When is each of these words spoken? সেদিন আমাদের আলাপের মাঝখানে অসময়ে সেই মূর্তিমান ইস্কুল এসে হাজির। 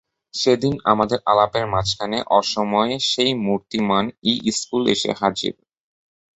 সেদিন 0.33 0.73
আমাদের 0.83 1.19
আলাপের 1.25 1.65
মাঝখানে 1.67 2.17
অসময়ে 2.37 2.95
সেই 3.09 3.31
মূর্তিমান 3.45 4.05
ইস্কুল 4.43 4.83
এসে 4.93 5.11
হাজির। 5.21 5.53